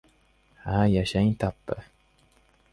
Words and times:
—Ha, 0.63 0.79
yashang, 0.95 1.29
tappi! 1.45 1.77